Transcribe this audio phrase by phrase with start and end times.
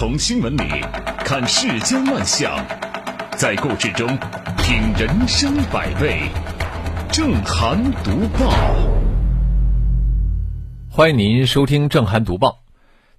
[0.00, 0.64] 从新闻里
[1.18, 2.56] 看世间万象，
[3.36, 4.08] 在故事中
[4.56, 6.22] 品人生百味。
[7.12, 8.50] 正涵读报，
[10.88, 12.62] 欢迎您收听正涵读报。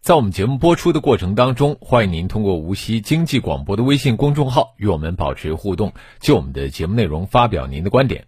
[0.01, 8.25] 在我们节目播出的过程当中，欢迎您通过无锡经济广播的微信公众号与我们保持互动，就我们的节目内容发表您的观点。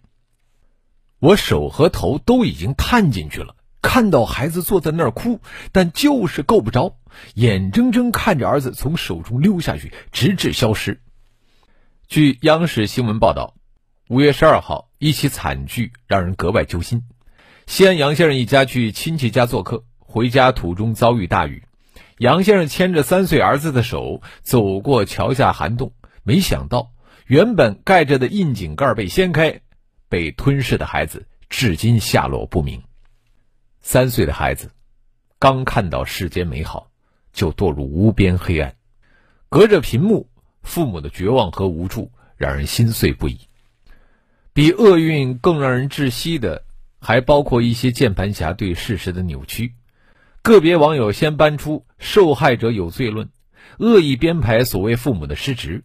[1.18, 5.40] 我手和头都已经探进去了，看到孩子坐在那儿哭，
[5.72, 6.94] 但就是够不着，
[7.34, 11.00] 眼睁睁看着儿子从手中溜下去，直至消失。
[12.08, 13.54] 据央视新闻报道，
[14.08, 17.04] 五月十二号，一起惨剧让人格外揪心。
[17.66, 21.64] 西安杨先生一家去亲戚家做客，回家途中遭遇大雨，
[22.18, 25.92] 杨先生牵着三岁儿子的手走过桥下涵洞，
[26.22, 26.92] 没想到
[27.26, 29.60] 原本盖着的窨井盖被掀开。
[30.06, 32.84] 被吞噬的孩子至今下落不明。
[33.80, 34.70] 三岁的孩子
[35.40, 36.92] 刚看到世间美好，
[37.34, 38.74] 就堕入无边黑暗。
[39.50, 40.30] 隔着屏幕，
[40.62, 43.38] 父母的绝望和无助让人心碎不已。
[44.54, 46.64] 比厄运更让人窒息的，
[46.98, 49.74] 还包括一些键盘侠对事实的扭曲。
[50.40, 53.28] 个别网友先搬出“受害者有罪论”，
[53.78, 55.84] 恶意编排所谓父母的失职，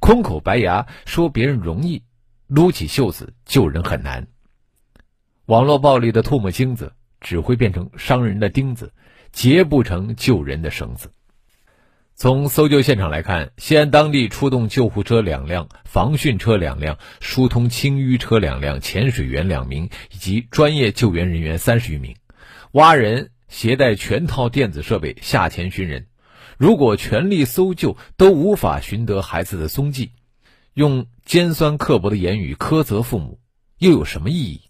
[0.00, 2.02] 空口白牙说别人容易。
[2.46, 4.26] 撸起袖子救人很难。
[5.44, 8.94] 网络暴力的唾沫星子只会变成伤人的钉子，
[9.32, 11.12] 结不成救人的绳子。
[12.14, 22.16] 从搜救现场来看，西安当地出动救护车两辆、防汛车两辆、疏通清淤车两辆、潜水员两名以及专业救援人员三十余名。
[22.72, 26.06] 挖人携带全套电子设备下潜寻人。
[26.56, 30.10] 如果全力搜救都无法寻得孩子的踪迹。
[30.74, 33.40] 用尖酸刻薄的言语苛责父母，
[33.78, 34.60] 又有什么意义？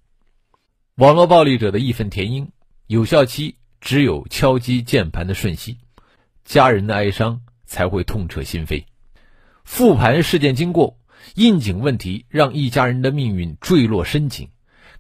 [0.95, 2.51] 网络暴力者的义愤填膺，
[2.87, 5.79] 有效期只有敲击键盘的瞬息，
[6.45, 8.85] 家人的哀伤才会痛彻心扉。
[9.65, 10.99] 复盘事件经过，
[11.35, 14.49] 应景问题让一家人的命运坠落深井，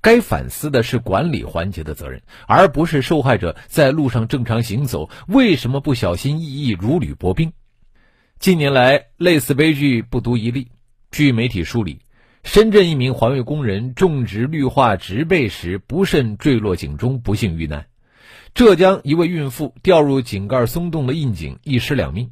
[0.00, 7.52] 该反思的是管理环节的责任，而不是受害者在路上正常行走为什么不小心翼翼如履薄冰。
[8.38, 10.68] 近年来，类似悲剧不独一例。
[11.10, 12.00] 据媒体梳理，
[12.44, 17.82] 深圳一名环卫工人种植绿化植被时不慎坠落井中，不幸遇难；
[18.58, 22.30] 浙江一位孕妇掉入井盖松动的窨井，一尸两命；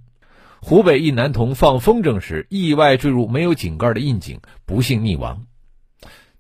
[0.61, 5.47] 湖北一男童放风筝时意外坠入没有井盖的窨井，不幸溺亡。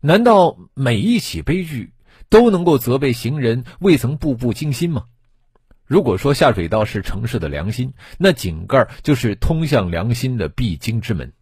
[0.00, 1.92] 难道每一起悲剧
[2.28, 5.04] 都能够责备行人未曾步步惊心吗？
[5.86, 11.32] 如果说下水道是城市的良心，那井盖就是通向良心的必经之门。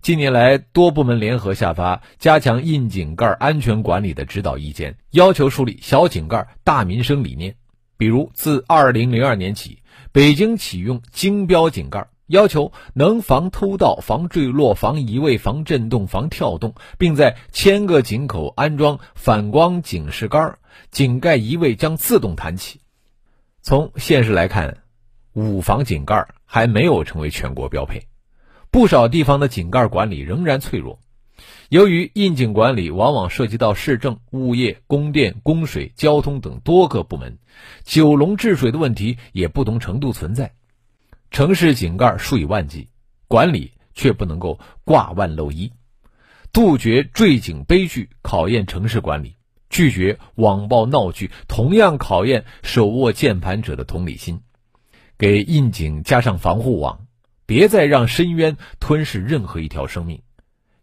[0.00, 7.54] 近年来，多部门联合下发加强窨井盖安全管理的指导意见，要求树立小井盖大民生理念。
[7.96, 9.82] 比如，自二零零二年起，
[10.12, 20.58] 北京启用精标井盖，要求能防偷盗、防坠落、防移位、防震动、防跳动，并在千个井口安装反光警示杆，
[20.90, 22.80] 井盖移位将自动弹起。
[23.60, 24.78] 从现实来看，
[25.34, 28.08] 五防井盖还没有成为全国标配。
[28.70, 30.98] 不少地方的井盖管理仍然脆弱，
[31.68, 37.38] 由于窨井管理往往涉及到市政、物业、供电、供水、交通等多个部门，
[37.84, 40.52] 九龙治水的问题也不同程度存在。
[41.30, 42.88] 城市井盖数以万计，
[43.28, 45.72] 管理却不能够挂万漏一。
[46.52, 49.36] 杜绝坠井悲剧考验城市管理，
[49.70, 54.40] 拒绝网暴闹剧同样考验手握键盘者的同理心。
[55.16, 57.06] 给窨井加上防护网。
[57.44, 60.22] 别再让深渊吞噬任何一条生命，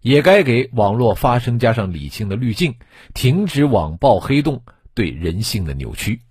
[0.02, 2.74] 也该给网络发声加上理性的滤镜，
[3.14, 4.62] 停止网暴黑洞
[4.94, 6.22] 对人性的扭曲。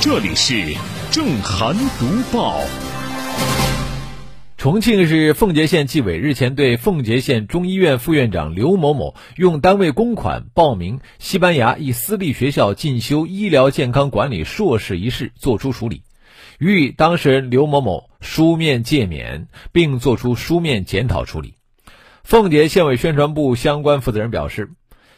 [0.00, 0.76] 这里是
[1.10, 2.60] 正涵读报。
[4.64, 16.02] 重庆市奉节县纪委日前对奉节县中医院副院长刘某某用单位公款报名西班牙一私立学校进修医疗健康管理硕士一事作出处理，
[16.58, 21.56] 予以当事人刘某某书面诫勉，并作出书面检讨处理。
[22.22, 24.70] 奉节县委宣传部相关负责人表示，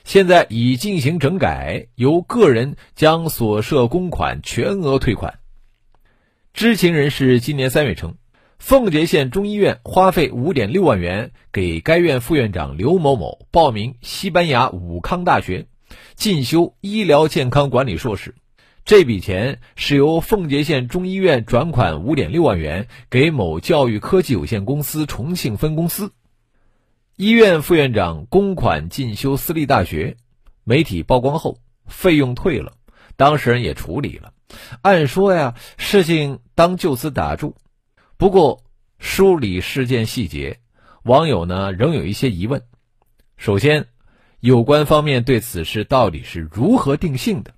[0.02, 5.38] 现在已进行整改，由个人将所涉公款全额退款。
[6.52, 8.16] 知情人士今年三月称。
[8.58, 15.66] 奉节县中医院花费五点六万元给该院副院长刘某某报名西班牙武康大学
[16.14, 18.34] 进修医疗健康管理硕士，
[18.84, 26.12] 这笔钱是由奉节县中医院转款五点六万元给某教育科技有限公司重庆分公司。
[27.14, 30.16] 医院副院长公款进修私立大学，
[30.64, 32.72] 媒体曝光后，费用退了，
[33.16, 34.32] 当事人也处理了。
[34.82, 37.54] 按说呀，事情当就此打住。
[38.18, 38.64] 不过
[38.98, 40.60] 梳理事件细节，
[41.02, 42.62] 网友呢仍有一些疑问。
[43.36, 43.88] 首先，
[44.40, 47.52] 有关方面对此事到底是如何定性的？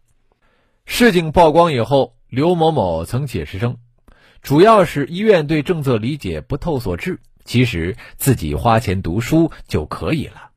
[0.84, 3.76] 事情曝光以后，刘某某曾解释称，
[4.42, 7.20] 主要是医院对政策理解不透所致。
[7.44, 10.50] 其实自己花钱读书就可以了。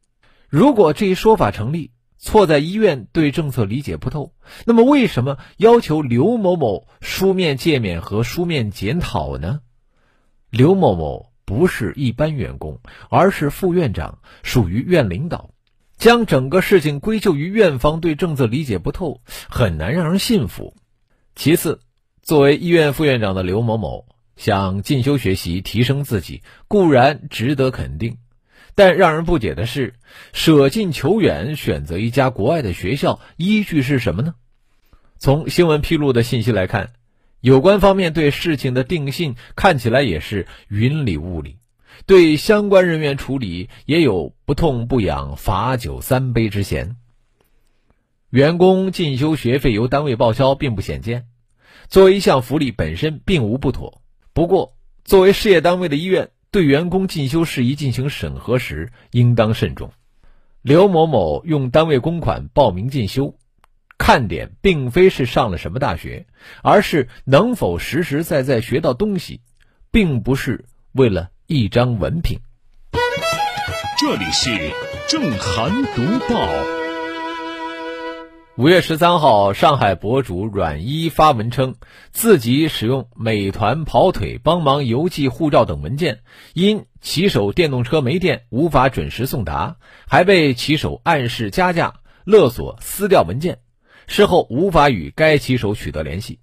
[0.50, 4.34] 如果这一说法成立，错在医院对政策理解不透，
[4.66, 9.62] 那么为什么要求刘某某书面诫勉和书面检讨呢？
[10.52, 15.50] 刘某某不是一般员工，而是副院长，属于院领导，
[15.98, 20.76] 将整个事情归咎于院方对政策理解不透，很难让人信服。
[21.36, 21.80] 其次，
[22.22, 24.06] 作为医院副院长的刘某某。
[24.38, 28.18] 想进修学习、提升自己固然值得肯定，
[28.74, 29.94] 但让人不解的是，
[30.34, 34.34] 舍近求远，选择一家国外的学校，依据是什么呢？
[35.20, 36.94] 从新闻披露的信息来看，
[37.42, 41.58] 有关方面对事情的定性看起来也是云里雾里，
[42.06, 46.98] 对相关人员处理也有不痛不痒、罚酒三杯之嫌。
[48.30, 51.26] 员工进修学费由单位报销并不鲜见，
[51.90, 54.02] 作为一项福利本身并无不妥。
[54.34, 59.92] 不过，作为事业单位的医院，对员工进修事宜进行审核时，应当慎重。
[60.62, 63.36] 刘某某用单位公款报名进修，
[64.02, 66.26] 看点并非是上了什么大学，
[66.64, 69.42] 而是能否实实在在学到东西，
[69.92, 72.40] 并不是为了一张文凭。
[74.00, 74.72] 这里是
[75.08, 76.50] 正涵读报。
[78.58, 81.76] 五月十三号，上海博主阮一发文称，
[82.12, 86.22] 自己使用美团跑腿帮忙邮寄护照等文件，
[86.56, 89.76] 因骑手电动车没电，无法准时送达，
[90.08, 91.94] 还被骑手暗示加价、
[92.26, 93.60] 勒索撕掉文件，
[94.12, 96.40] 事后无法与该骑手取得联系。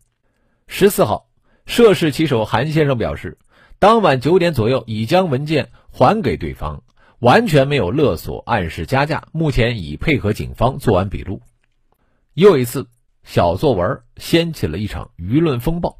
[0.68, 1.26] 十四号，
[1.66, 3.36] 涉事骑手韩先生表示，
[3.78, 6.82] 当晚九点左右已将文件还给对方，
[7.18, 11.42] 完全没有勒索、暗示加价，目前已配合警方做完笔录。
[12.32, 12.86] 又一次，
[13.22, 15.98] 小作文掀起了一场舆论风暴。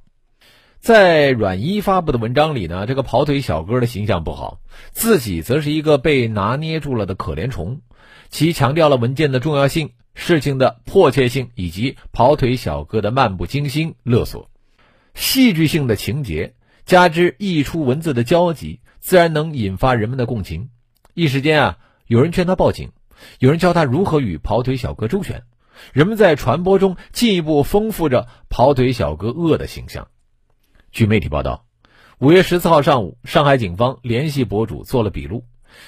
[0.80, 4.58] 在阮一发布的文章里呢，这个跑腿小哥的形象不好，
[4.92, 7.82] 自己则是一个被拿捏住了的可怜虫。
[8.30, 14.50] 其强调了文件的重要性、事情的迫切性以及跑腿小哥的漫不经心勒索。
[15.14, 16.54] 戏剧性的情节
[16.84, 20.70] 加之溢出文字的焦急，自然能引发人们的共情。
[21.14, 21.78] 一时间啊，
[22.08, 22.90] 有人劝他报警，
[23.38, 25.44] 有人教他如何与跑腿小哥周旋。
[25.92, 30.08] 人们在传播中进一步丰富着跑腿小哥恶的形象。
[30.90, 31.64] 据媒体报道，
[32.18, 35.44] 五月十四号上午，上海警方联系博主做了笔录。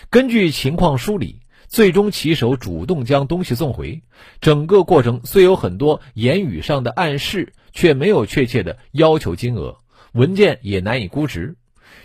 [0.09, 1.41] 根据情况梳理，
[1.71, 4.03] 最终骑手主动将东西送回。
[4.41, 9.79] 整个过程虽有很多言语上的暗示，却没有确切的要求金额，
[10.13, 11.57] 文件也难以估值。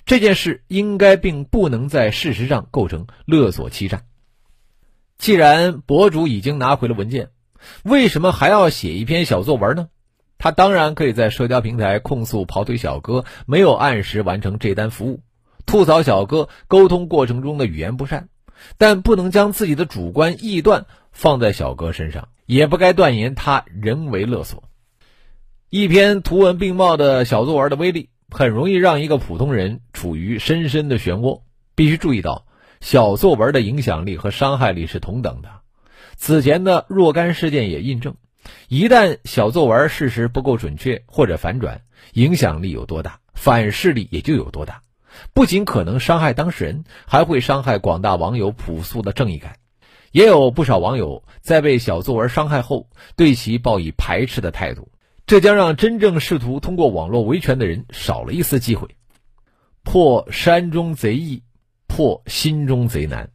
[0.05, 4.03] 这件事应该并不能在事实上构成勒索欺诈。
[5.17, 7.29] 既然博主已经拿回了文件，
[7.83, 9.87] 为什么还要写一篇小作文呢？
[10.37, 15.21] 他当然可以在社交平台控诉跑腿小哥没有按时完成这单服务，
[15.65, 18.29] 吐槽小哥沟通过程中的语言不善，
[18.77, 24.63] 但不能将自己的主观臆断放在小哥身上，也不该断言他人为勒索。
[25.69, 31.41] 一篇图文并茂的小作文的威力，很容易让一个普通人处于深深的漩涡。
[31.75, 32.45] 必须注意到，
[32.79, 35.49] 小作文的影响力和伤害力是同等的。
[36.15, 38.15] 此前的若干事件也印证，
[38.69, 41.81] 一旦小作文事实不够准确或者反转，
[42.13, 44.81] 影响力有多大，反噬力也就有多大。
[45.33, 49.57] 不仅可能伤害当事人，还会伤害广大网友朴素的正义感。
[50.11, 54.89] 也有不少网友在被小作文伤害后，对其报以排斥的态度，
[55.27, 58.87] 这将让真正试图通过网络维权的人少了一丝机会。
[59.83, 61.43] 破山中贼易，
[61.87, 63.29] 破心中贼难。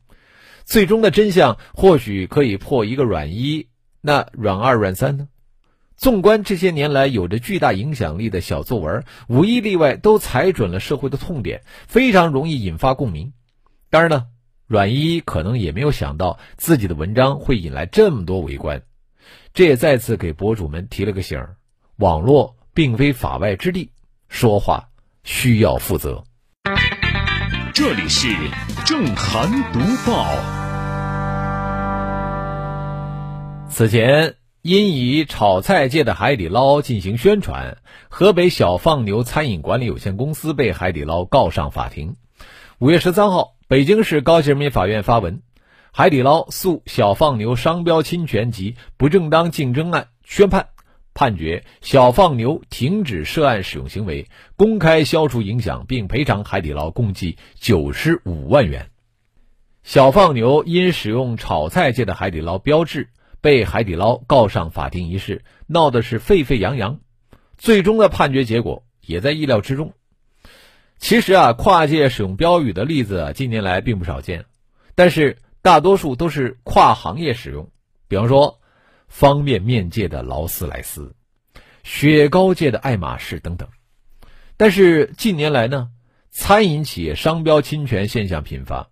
[0.65, 3.69] 最终的真相或许可以破一个软一，
[4.01, 5.29] 那软二、软三呢？
[6.00, 13.35] 纵观这些年来有着巨大影响力的小作文，无一例外都踩准了社会的痛点，非常容易引发共鸣。
[13.90, 14.25] 当然呢，
[14.66, 18.80] 阮一可能也没有想到自己的文章会引来这么多围观，
[19.52, 21.57] 这也再次给博主们提了个醒儿：
[21.97, 23.90] 网络并非法外之地，
[24.30, 24.88] 说话
[25.23, 26.25] 需要负责。
[27.75, 28.35] 这里是
[28.87, 30.35] 正涵读报。
[33.69, 37.79] 此前，因以炒菜界的海底捞进行宣传，
[38.11, 42.17] 河北小放牛餐饮管理有限公司被海底捞告上法庭。
[42.79, 45.40] 五月十三号，北京市高级人民法院发文，
[45.93, 50.69] 海底捞诉小放牛商标侵权及不正当竞争案宣判，
[51.14, 58.90] 判决小放牛停止涉案使用行为，公开消除影响，并赔偿海底捞共计九十五万元。
[59.83, 63.09] 小放牛因使用炒菜界的海底捞标志，
[63.41, 67.01] 被海底捞告上法庭一事，闹得是沸沸扬扬。
[67.59, 69.93] 最终的判决结果也在意料之中。
[70.99, 74.45] 其实啊，跨界使用标语的例子啊，近年来并不少见，
[74.95, 77.71] 但是大多数都是跨行业使用。
[78.09, 78.61] 比方说，
[79.09, 81.15] 方便面界的劳斯莱斯，
[81.83, 83.69] 雪糕界的爱马仕等等。
[84.57, 85.89] 但是近年来呢，
[86.31, 88.91] 餐饮企业商标侵权现象频发，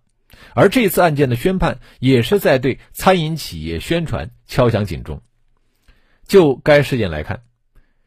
[0.53, 5.21] 而这次案件的宣判也是在对餐饮企业宣传敲响警钟。
[6.27, 7.41] 就该事件来看。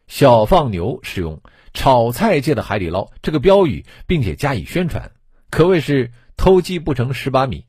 [0.09, 1.41] 小放牛使用
[1.73, 5.13] 炒菜界的海底捞这个标语，并且加以宣传，
[5.49, 7.65] 可谓是偷鸡不成蚀把米。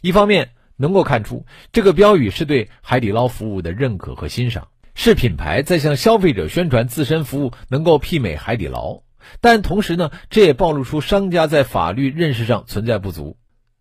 [0.00, 9.02] 一方面能够看出这个标语是对海底捞服务的认可和欣赏，是品牌在向消费者宣传自身服务能够媲美海底捞；
[9.40, 13.36] 但同时呢，这也暴露出商家在法律认识上存在不足，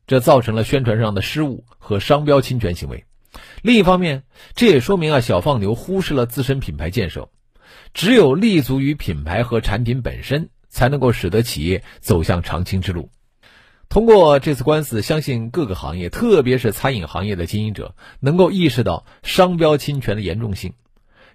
[0.07, 3.05] 这造成了宣传上的失误和商标侵权行为。
[3.61, 4.23] 另一方面，
[4.55, 7.29] 这也说明啊，小放牛忽视了自身品牌建设。
[7.93, 13.11] 只有立足于品牌和产品本身，才能够使得企业走向长青之路。
[13.89, 20.73] 通过这次官司，相信各个行业，特别是餐饮行业的经营者，能够意识到商标侵权的严重性。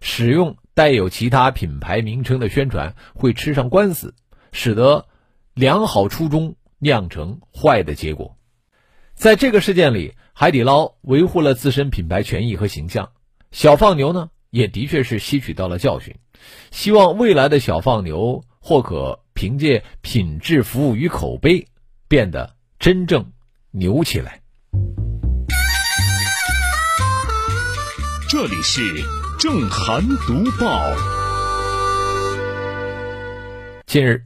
[0.01, 4.15] 使用带有其他品牌名称的宣传会吃上官司，
[4.51, 5.07] 使得
[5.55, 8.37] 良好初衷酿成坏的结果。
[9.15, 13.13] 在这个事件里，海底捞维护了自身品牌权益和形象，
[13.51, 14.31] 小放牛呢？
[14.51, 16.15] 也的确是吸取到了教训，
[16.71, 21.67] 希望未来的小放牛或可凭借品质、服务与口碑，
[22.09, 23.33] 变得真正
[23.71, 24.43] 牛起来。
[28.29, 28.83] 这里是
[29.39, 30.83] 正涵读报。
[33.87, 34.25] 近日，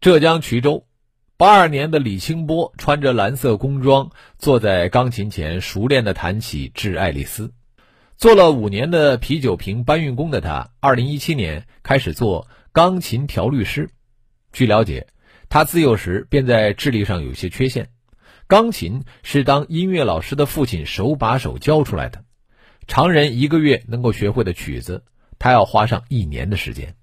[0.00, 0.84] 浙江衢州，
[1.40, 7.46] 八二年的李清波穿着蓝色工装，坐在钢琴前，熟练的弹起《致爱丽丝》。
[8.18, 13.88] 做了五年的啤酒瓶搬运工的他，二零一七年开始做钢琴调律师。
[14.52, 15.06] 据了解，
[15.48, 17.88] 他自幼时便在智力上有些缺陷，
[18.46, 22.22] 钢琴是当音乐老师的父亲手把手教出来的。
[22.86, 25.04] 常人一个月能够学会的曲子，
[25.38, 26.96] 他要花上一年的时间。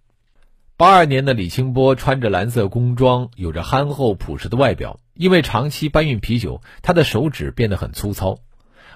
[0.77, 4.99] 八二年的李清波穿着蓝色工装，有着憨厚朴实的外表。
[5.15, 8.37] 因为长期搬运啤酒，他的手指变得很粗糙，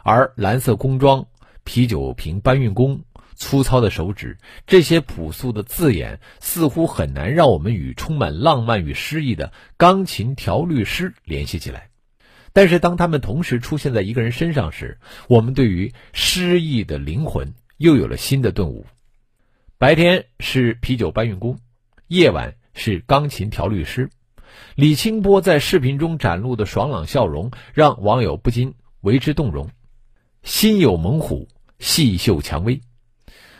[0.03, 1.25] 而蓝色工装。
[1.63, 3.01] 啤酒瓶搬运工，
[3.33, 11.89] 粗糙的手指，这些朴素的字眼似乎很难让我们与充满浪漫与诗意的钢琴调律师联系起来。
[12.53, 18.85] 但是，当他们同时出现在一个人身上时，我们对于诗意的灵魂又有了新的顿悟。
[19.79, 21.57] 白天是啤酒搬运工，
[22.11, 24.09] 夜晚是钢琴调律师。
[24.75, 29.69] 李清波在视频中展露的爽朗笑容，让网友不禁为之动容。
[30.43, 31.47] 心有猛虎，
[31.79, 32.81] 细嗅蔷薇。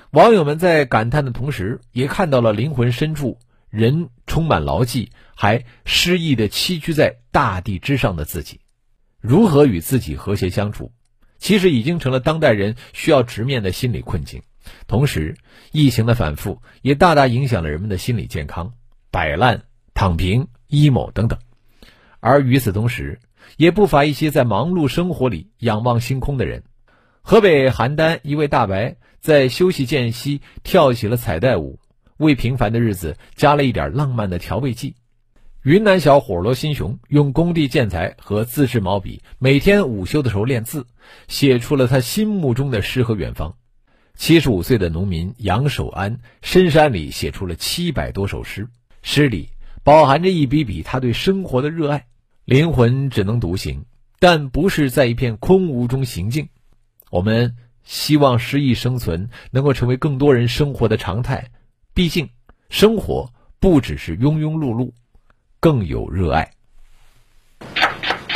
[0.10, 3.40] 网友们在感叹的同时，也看到了灵魂深处
[3.70, 8.60] 人充满牢记，还诗意的栖居在大地之上的自己。
[9.22, 10.92] 如何与自己和谐相处，
[11.38, 14.42] 其实已经成了当代人需要直面的心理困境。
[14.88, 15.36] 同时，
[15.72, 18.74] 疫情的反复也大大影响了人们的心理健康，
[19.10, 19.64] 摆烂、
[19.94, 21.40] 躺平、emo 等等。
[22.20, 23.20] 而与此同时，
[23.58, 26.64] 也不乏一些在忙碌生活里仰望星空的人。
[27.24, 31.80] 河北邯郸一位大白在休息间隙跳起了彩带舞，
[32.18, 34.96] 为平凡的日子加了一点浪漫的调味剂。
[35.64, 40.88] 云南小伙罗新雄用工地建材和自制毛笔，每天午休的时候练字，
[41.28, 43.56] 写出了他心目中的诗和远方。
[44.16, 48.68] 七十五岁的农民杨守安深山里写出了七百多首诗，
[49.02, 49.50] 诗里
[49.84, 52.06] 饱含着一笔笔他对生活的热爱。
[52.46, 53.86] 灵魂只能独行，
[54.20, 56.50] 但不是在一片空无中行进。
[57.10, 61.50] 我们希望诗意生存，能够成为更多人生活的常态。
[61.94, 62.30] 毕竟，
[62.70, 64.92] 生活不只是庸庸碌碌，
[65.60, 66.52] 更有热爱。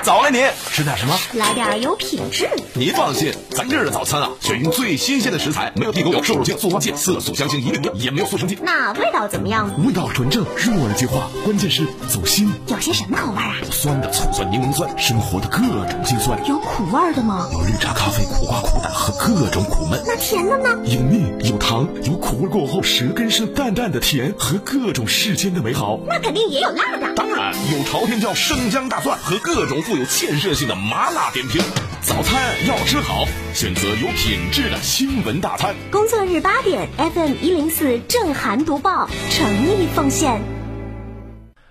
[0.06, 0.38] 早了，你
[0.70, 1.18] 吃点什么？
[1.34, 2.48] 来点有品质。
[2.74, 8.56] 您放心，咱这儿的早餐啊，选用最新鲜的食材，没有地沟油、瘦肉精、塑化剂、色素、香精一律没有，也没有塑身剂。
[8.62, 9.68] 那味道怎么样？
[9.84, 12.54] 味道纯正，入耳即化，关键是走心。
[12.68, 13.56] 有些什么口味啊？
[13.66, 16.40] 有酸的、醋酸、柠檬酸，生活的各种精酸。
[16.48, 17.50] 有苦味的吗？
[17.52, 20.00] 有绿茶、咖啡、苦瓜、苦胆和各种苦闷。
[20.06, 20.70] 那甜的呢？
[20.86, 26.00] 有蜜，有糖，有苦味过后舌根上淡淡的甜和各种世间的美好。
[26.06, 27.12] 那肯定也有辣的。
[27.16, 27.35] 当然。
[27.46, 31.62] 饭，有朝天椒、生姜、大蒜和各种富有建设性的麻辣点评。
[32.02, 35.76] 早餐要吃好，选择有品质的新闻大餐。
[35.92, 40.42] 工作日八点，FM 一零四正涵读报诚意奉献。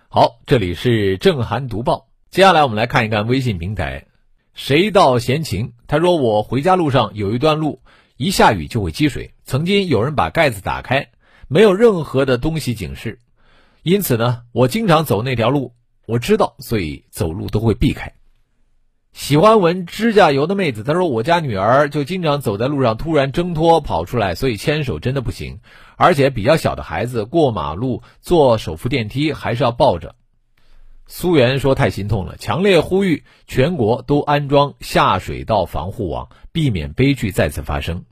[0.08, 2.06] 好，这里是正涵读报。
[2.30, 4.06] 接下来我们来看一看微信平台，
[4.54, 5.72] 谁道闲情？
[5.88, 7.80] 他说我回家路上有一段路，
[8.16, 9.34] 一下雨就会积水。
[9.44, 11.08] 曾经有人把盖子打开，
[11.48, 13.18] 没有任何的东西警示，
[13.84, 15.74] 因此呢，我经常走那条路。
[16.06, 18.14] 我知道，所以走路都会避开。
[19.12, 25.60] 喜欢闻指甲油的妹子，她说我家女儿就经常走在路上，突然挣脱跑出来，所以牵手真的不行。
[25.96, 30.14] 而且比较小的孩子过马路坐手扶电梯还是要抱着。
[31.06, 38.06] 苏源说太心痛了，强烈呼吁全国都安装下水道防护网，避免悲剧再次发生。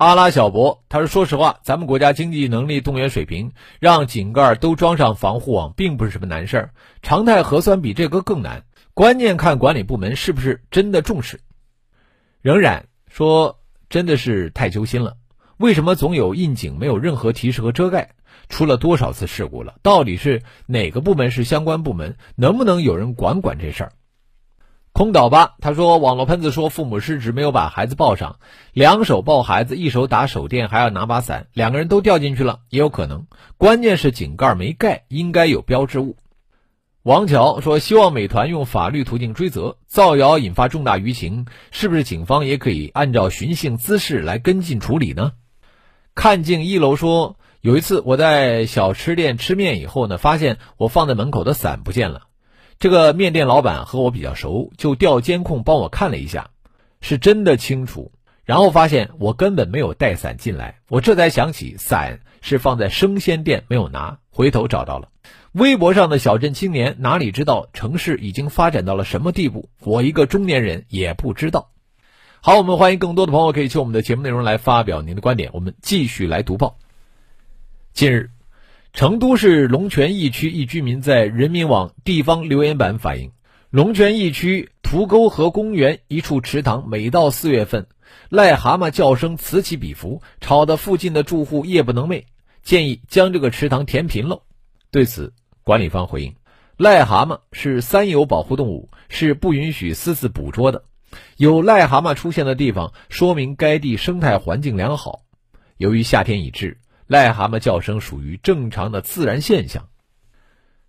[0.00, 6.70] 阿拉小博他说：“说实话，咱们国家经济能力、动员水平，让井盖都装上防护网，并不是什么难事儿。
[7.02, 8.64] 常态核酸比这个更难，
[8.94, 11.38] 关键看管理部门是不是真的重视。”
[12.40, 13.58] 仍然说
[13.90, 15.18] ：“真的是太揪心了，
[15.58, 18.12] 为什么总有印井没有任何提示和遮盖？
[18.48, 19.74] 出了多少次事故了？
[19.82, 22.16] 到底是哪个部门是相关部门？
[22.36, 23.92] 能不能有人管管这事儿？”
[24.92, 28.38] 空岛吧，他说网络喷子说父母失职没有把孩子抱上，
[28.72, 33.26] 两手抱孩子，一手打手电，还要拿把伞，两个人都掉进去了，也有可能。
[33.56, 36.16] 关键是井盖没盖，应该有标志物。
[37.02, 45.32] 王乔说希望美团用法律途径追责，造谣引发重大舆情，是不是警方也可以按照寻衅滋事来跟进处理呢？
[46.14, 52.22] 看镜一楼说有一次我在小吃店吃面以后呢，发现我放在门口的伞不见了。
[52.80, 56.48] 这个面店老板和我比较熟，就调监控帮我看了一下，
[57.02, 58.10] 是真的清楚。
[58.46, 65.10] 然后发现我根本没有带伞进来，我这才想起伞是放在生鲜店没有拿，回头找到了。
[65.52, 69.68] 微博上的小镇青年哪里知道城市已经发展到了什么地步？
[69.82, 71.70] 我一个中年人也不知道。
[72.40, 75.50] 好，我们欢迎更多的朋友可以就我们的节目内容来发表您的观点。
[75.52, 76.78] 我们继续来读报。
[77.92, 78.30] 近日。
[78.92, 83.30] 成都市龙泉驿区一居民在人民网地方留言板反映，
[83.70, 87.86] 龙泉驿区图沟河公园一处池塘，每到四月份，
[88.30, 92.24] 癞蛤蟆叫声此起彼伏，吵得附近的住户夜不能寐，
[92.62, 94.42] 建议将这个池塘填平了。
[94.90, 96.34] 对此，管理方回应，
[96.76, 100.82] 癞蛤蟆是三有保护动物，是不允许私自捕捉的。
[101.36, 105.22] 有癞蛤蟆出现的地方，说明该地生态环境良好。
[105.76, 106.76] 由于夏天已至。
[107.10, 109.88] 癞蛤蟆叫声属于正常的自然现象。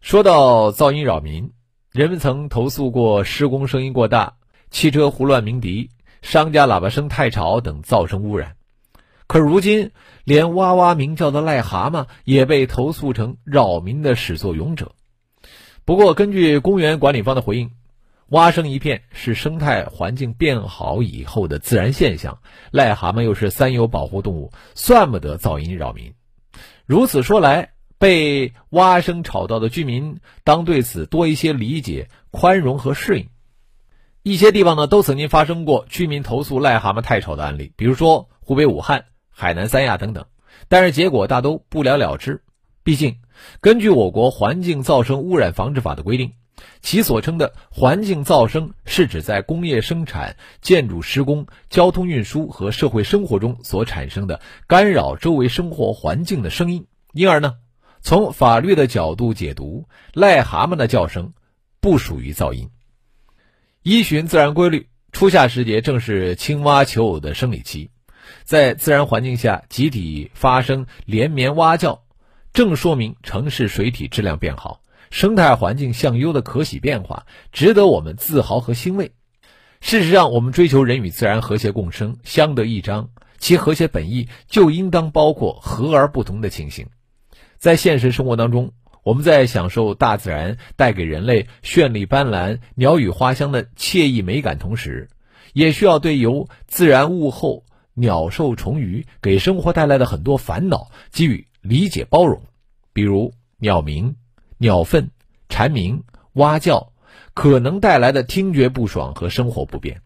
[0.01, 1.51] 说到噪音扰民，
[1.91, 4.35] 人们曾投诉过施工声音过大、
[4.69, 5.89] 汽车胡乱鸣笛、
[6.21, 8.55] 商家喇叭声太吵等噪声污染。
[9.25, 9.89] 可如今，
[10.23, 14.91] 连哇哇鸣叫的癞蛤蟆也被投诉成扰民的始作俑者。
[15.85, 17.71] 不过，根据公园管理方的回应。
[18.31, 22.39] 蛙声一片是生态环境变好以后的自然现象，
[22.71, 26.13] 癞蛤蟆又是三有保护动物，算不得噪音扰民。
[26.85, 33.27] 如此说来，被蛙声吵到的居民当对此多一些理解、宽容和适应。
[34.23, 40.25] 一些地方呢，都曾经发生过居民投诉癞蛤蟆太吵的案例，比如说湖北武汉、海南三亚等等，
[40.69, 42.41] 但是结果大都不了了之。
[42.81, 43.17] 毕竟，
[43.59, 46.31] 根据我国环境噪声污染防治法的规定。
[46.81, 56.87] 其所称的环境噪声，是指在工业生产、建筑施工、交通运输和社会生活中所产生的干扰周围生活环境的声音。
[57.13, 57.55] 因而呢，
[58.01, 61.33] 从法律的角度解读，癞蛤蟆的叫声
[61.79, 62.69] 不属于噪音。
[63.83, 67.89] 依循自然规律，初夏时节正是青蛙求偶的生理期，
[68.43, 72.03] 在自然环境下集体发生连绵蛙叫，
[72.53, 74.81] 正说明城市水体质量变好。
[75.11, 79.11] 生态环境向优的可喜变化，值得我们自豪和欣慰。
[79.81, 86.87] 事实上，我们追求人与自然和谐共生、相得益彰，其和谐本意就应当包括和而不同的情形。
[87.57, 88.71] 在现实生活当中，
[89.03, 95.09] 我们在享受大自然带给人类绚丽斑斓、鸟语花香的惬意美感同时，
[95.53, 102.41] 也需要对由自然物候、鸟兽虫鱼给生活带来的很多烦恼给予理解包容，
[102.93, 104.15] 比如鸟鸣。
[104.61, 105.09] 鸟粪、
[105.49, 106.93] 蝉鸣、蛙叫，
[107.33, 110.03] 可能带来的听觉不爽和生活不便，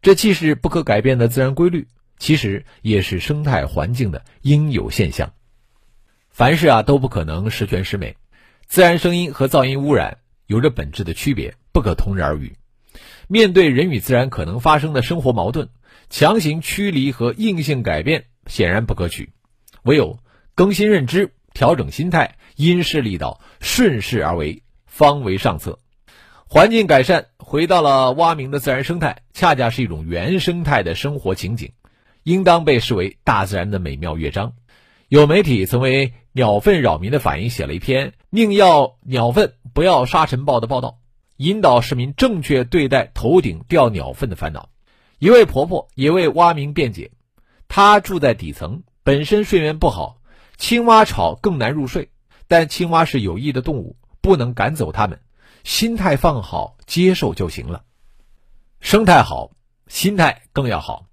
[0.00, 5.34] 这既是不可改变的自然规律，其实也是生态环境的应有现象。
[6.30, 8.16] 凡事啊都不可能十全十美，
[8.66, 10.16] 自然声音和噪音污染
[10.46, 12.56] 有着本质的区别，不可同日而语。
[13.28, 15.68] 面对人与自然可能发生的生活矛盾，
[16.08, 19.34] 强行驱离和硬性改变显然不可取，
[19.82, 20.18] 唯有
[20.54, 21.34] 更新认知。
[21.54, 25.78] 调整心态，因势利导，顺势而为，方为上策。
[26.46, 31.72] 环境改善回到了蛙鸣的自然生态，恰恰是一种原生态的生活情景，
[32.22, 34.54] 应当被视为大自然的美妙乐章。
[35.08, 40.98] 有媒体曾为鸟粪扰民的反应写了一篇“宁要鸟粪，不要沙尘暴”的报道，
[41.38, 44.68] 引导市民正确对待头顶掉鸟粪的烦恼。
[45.18, 47.10] 一位婆婆也为蛙鸣辩解，
[47.68, 50.17] 她住在底层，本身睡眠不好，
[50.58, 52.10] 青蛙吵更难入睡。
[52.50, 55.20] 但青蛙是有益的动物，不能赶走它们。
[55.64, 57.84] 心态放好，接受就行了。
[58.80, 59.50] 生态好，
[59.86, 61.06] 心态更要好。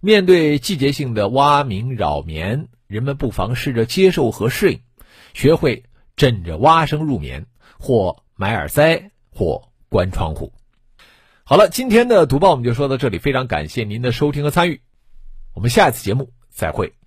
[0.00, 4.80] 面对季节性的蛙鸣扰眠，人们不妨试着接受和适应，
[5.34, 5.84] 学会
[6.16, 7.44] 枕着蛙声入眠，
[7.78, 10.54] 或买耳塞，或关窗户。
[11.44, 14.80] 好了，今天的读报我们就说到这里，非常感谢您的收听和参与，
[15.52, 16.99] 我们下一次节目再会。